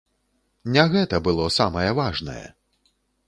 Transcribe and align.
Не 0.77 0.85
гэта 0.93 1.19
было 1.27 1.45
самае 1.59 1.85
важнае! 2.01 2.45